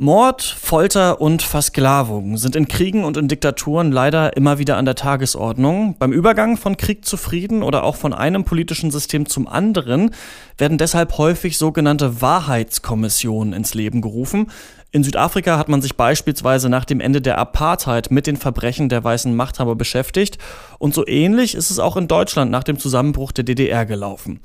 [0.00, 4.94] Mord, Folter und Versklavung sind in Kriegen und in Diktaturen leider immer wieder an der
[4.94, 5.96] Tagesordnung.
[5.98, 10.14] Beim Übergang von Krieg zu Frieden oder auch von einem politischen System zum anderen
[10.56, 14.52] werden deshalb häufig sogenannte Wahrheitskommissionen ins Leben gerufen.
[14.92, 19.02] In Südafrika hat man sich beispielsweise nach dem Ende der Apartheid mit den Verbrechen der
[19.02, 20.38] weißen Machthaber beschäftigt
[20.78, 24.38] und so ähnlich ist es auch in Deutschland nach dem Zusammenbruch der DDR gelaufen.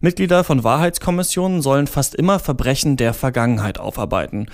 [0.00, 4.46] Mitglieder von Wahrheitskommissionen sollen fast immer Verbrechen der Vergangenheit aufarbeiten.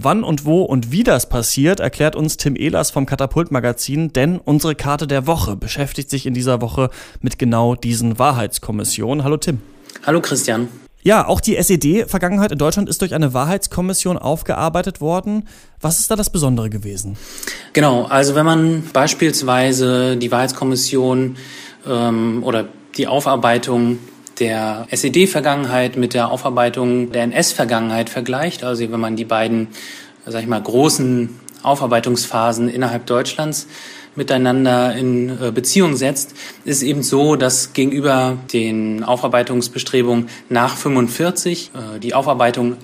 [0.00, 4.38] Wann und wo und wie das passiert, erklärt uns Tim Ehlers vom Katapult Magazin, denn
[4.38, 9.24] unsere Karte der Woche beschäftigt sich in dieser Woche mit genau diesen Wahrheitskommissionen.
[9.24, 9.60] Hallo Tim.
[10.06, 10.68] Hallo Christian.
[11.02, 15.48] Ja, auch die SED-Vergangenheit in Deutschland ist durch eine Wahrheitskommission aufgearbeitet worden.
[15.80, 17.16] Was ist da das Besondere gewesen?
[17.72, 21.36] Genau, also wenn man beispielsweise die Wahrheitskommission
[21.88, 23.98] ähm, oder die Aufarbeitung
[24.40, 29.68] der SED-Vergangenheit mit der Aufarbeitung der NS-Vergangenheit vergleicht, also wenn man die beiden,
[30.26, 33.66] sag ich mal, großen Aufarbeitungsphasen innerhalb Deutschlands
[34.14, 41.98] miteinander in äh, Beziehung setzt, ist eben so, dass gegenüber den Aufarbeitungsbestrebungen nach 45 äh,
[42.00, 42.76] die Aufarbeitung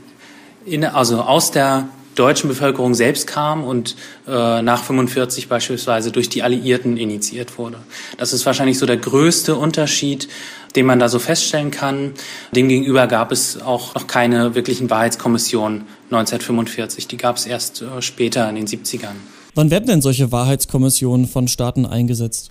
[0.64, 6.42] in, also aus der deutschen Bevölkerung selbst kam und äh, nach 45 beispielsweise durch die
[6.42, 7.78] Alliierten initiiert wurde.
[8.18, 10.28] Das ist wahrscheinlich so der größte Unterschied,
[10.76, 12.12] den man da so feststellen kann.
[12.52, 17.08] Demgegenüber gab es auch noch keine wirklichen Wahrheitskommissionen 1945.
[17.08, 19.16] Die gab es erst äh, später in den 70ern.
[19.55, 22.50] Wann werden denn solche Wahrheitskommissionen von Staaten eingesetzt?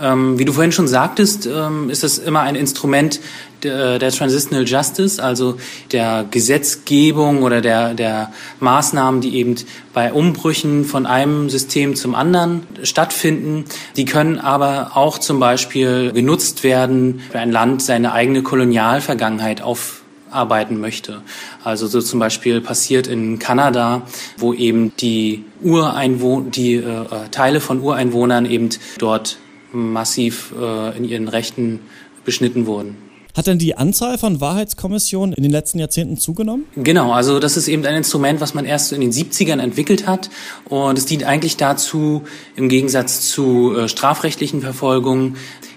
[0.00, 3.20] Ähm, wie du vorhin schon sagtest, ähm, ist es immer ein Instrument
[3.62, 5.56] der, der, Transitional Justice, also
[5.92, 9.54] der Gesetzgebung oder der, der Maßnahmen, die eben
[9.94, 13.64] bei Umbrüchen von einem System zum anderen stattfinden.
[13.96, 20.01] Die können aber auch zum Beispiel genutzt werden, für ein Land seine eigene Kolonialvergangenheit auf
[20.32, 21.22] arbeiten möchte.
[21.64, 24.02] Also so zum Beispiel passiert in Kanada,
[24.36, 29.38] wo eben die Ureinwohner, die äh, Teile von Ureinwohnern eben dort
[29.72, 31.80] massiv äh, in ihren Rechten
[32.24, 32.96] beschnitten wurden.
[33.34, 36.66] Hat denn die Anzahl von Wahrheitskommissionen in den letzten Jahrzehnten zugenommen?
[36.76, 40.28] Genau, also das ist eben ein Instrument, was man erst in den 70ern entwickelt hat.
[40.66, 42.24] Und es dient eigentlich dazu,
[42.56, 45.36] im Gegensatz zu äh, strafrechtlichen Verfolgungen,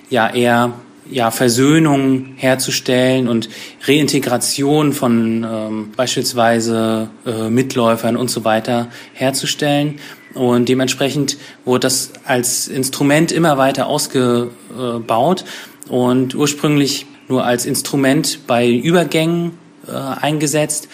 [0.10, 0.74] ja eher
[1.10, 3.50] ja, Versöhnung herzustellen und
[3.84, 10.00] Reintegration von ähm, beispielsweise äh, Mitläufern und so weiter herzustellen.
[10.34, 15.46] Und dementsprechend wurde das als Instrument immer weiter ausgebaut
[15.88, 19.54] und ursprünglich nur als Instrument bei Übergängen
[19.88, 20.90] äh, eingesetzt.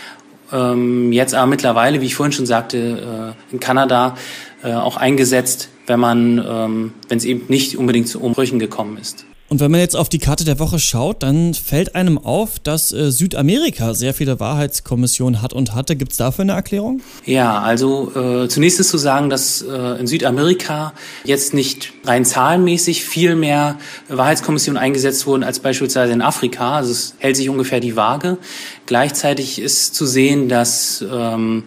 [0.51, 4.15] Ähm, jetzt aber mittlerweile, wie ich vorhin schon sagte, äh, in Kanada
[4.63, 9.25] äh, auch eingesetzt, wenn man, ähm, wenn es eben nicht unbedingt zu Umbrüchen gekommen ist.
[9.51, 12.93] Und wenn man jetzt auf die Karte der Woche schaut, dann fällt einem auf, dass
[12.93, 15.97] äh, Südamerika sehr viele Wahrheitskommissionen hat und hatte.
[15.97, 17.01] Gibt es dafür eine Erklärung?
[17.25, 20.93] Ja, also äh, zunächst ist zu sagen, dass äh, in Südamerika
[21.25, 26.77] jetzt nicht rein zahlenmäßig viel mehr Wahrheitskommissionen eingesetzt wurden als beispielsweise in Afrika.
[26.77, 28.37] Also es hält sich ungefähr die Waage.
[28.85, 31.65] Gleichzeitig ist zu sehen, dass, ähm,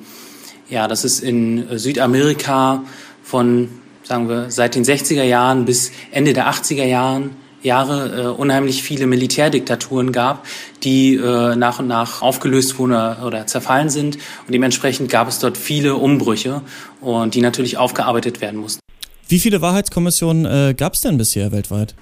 [0.70, 2.82] ja, dass es in Südamerika
[3.22, 3.68] von
[4.04, 9.06] sagen wir, seit den 60er Jahren bis Ende der 80er Jahren Jahre äh, unheimlich viele
[9.06, 10.46] Militärdiktaturen gab,
[10.82, 14.16] die äh, nach und nach aufgelöst wurden oder, zerfallen sind.
[14.46, 16.62] Und dementsprechend gab es dort viele Umbrüche
[17.00, 18.80] und die natürlich aufgearbeitet werden mussten.
[19.28, 21.94] Wie viele Wahrheitskommissionen äh, gab es denn bisher weltweit?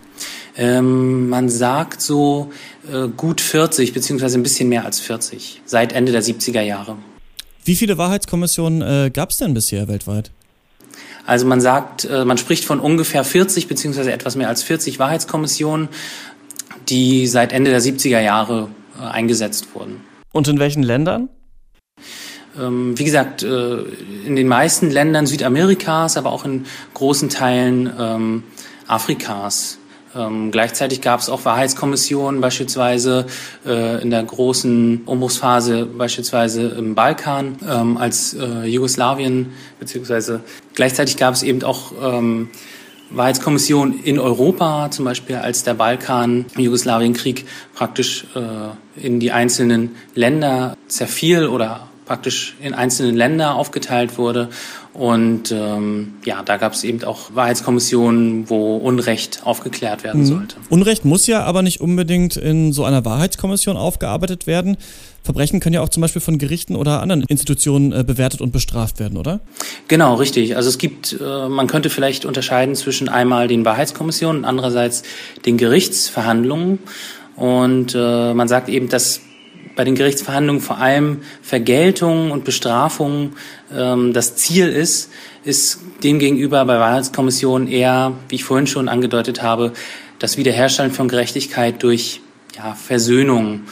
[0.56, 2.50] Ähm, man sagt so
[2.92, 6.96] äh, gut 40, beziehungsweise ein bisschen mehr als 40, seit Ende der 70er Jahre.
[7.64, 10.32] Wie viele Wahrheitskommissionen äh, gab es denn bisher weltweit?
[11.26, 15.88] Also man sagt, äh, man spricht von ungefähr 40 beziehungsweise etwas mehr als 40 Wahrheitskommissionen,
[16.88, 18.68] die seit Ende der 70er Jahre
[19.00, 20.00] äh, eingesetzt wurden.
[20.32, 21.28] Und in welchen Ländern?
[22.58, 23.78] Ähm, wie gesagt, äh,
[24.26, 28.42] in den meisten Ländern Südamerikas, aber auch in großen Teilen ähm,
[28.86, 29.78] Afrikas.
[30.14, 33.26] Ähm, gleichzeitig gab es auch Wahrheitskommissionen, beispielsweise
[33.66, 40.40] äh, in der großen Umbruchsphase, beispielsweise im Balkan, ähm, als äh, Jugoslawien, beziehungsweise
[40.74, 42.50] gleichzeitig gab es eben auch ähm,
[43.10, 51.46] Wahrheitskommissionen in Europa, zum Beispiel als der Balkan-Jugoslawienkrieg praktisch äh, in die einzelnen Länder zerfiel
[51.46, 54.50] oder praktisch in einzelne Länder aufgeteilt wurde.
[54.92, 60.26] Und ähm, ja, da gab es eben auch Wahrheitskommissionen, wo Unrecht aufgeklärt werden mhm.
[60.26, 60.56] sollte.
[60.68, 64.76] Unrecht muss ja aber nicht unbedingt in so einer Wahrheitskommission aufgearbeitet werden.
[65.22, 69.00] Verbrechen können ja auch zum Beispiel von Gerichten oder anderen Institutionen äh, bewertet und bestraft
[69.00, 69.40] werden, oder?
[69.88, 70.54] Genau, richtig.
[70.54, 75.02] Also es gibt, äh, man könnte vielleicht unterscheiden zwischen einmal den Wahrheitskommissionen und andererseits
[75.46, 76.78] den Gerichtsverhandlungen.
[77.36, 79.22] Und äh, man sagt eben, dass
[79.76, 83.32] bei den Gerichtsverhandlungen vor allem Vergeltung und Bestrafung
[83.74, 85.10] ähm, das Ziel ist,
[85.44, 89.72] ist demgegenüber bei Wahrheitskommissionen eher, wie ich vorhin schon angedeutet habe,
[90.18, 92.20] das Wiederherstellen von Gerechtigkeit durch
[92.56, 93.62] ja, Versöhnung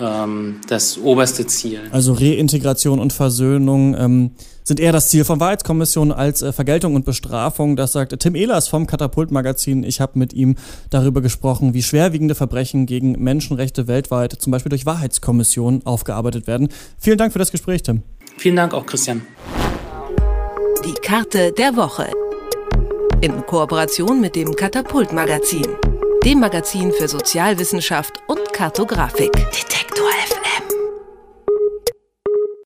[0.00, 1.80] ähm, das oberste Ziel.
[1.90, 4.30] Also Reintegration und Versöhnung ähm,
[4.66, 7.76] sind eher das Ziel von Wahrheitskommission als äh, Vergeltung und Bestrafung.
[7.76, 9.84] Das sagt Tim Ehlers vom Katapult-Magazin.
[9.84, 10.56] Ich habe mit ihm
[10.90, 16.68] darüber gesprochen, wie schwerwiegende Verbrechen gegen Menschenrechte weltweit zum Beispiel durch Wahrheitskommissionen aufgearbeitet werden.
[16.98, 18.02] Vielen Dank für das Gespräch, Tim.
[18.36, 19.22] Vielen Dank auch, Christian.
[20.84, 22.10] Die Karte der Woche.
[23.20, 25.66] In Kooperation mit dem Katapult-Magazin
[26.26, 29.30] dem Magazin für Sozialwissenschaft und Kartografik.
[29.32, 30.35] Detektor FM.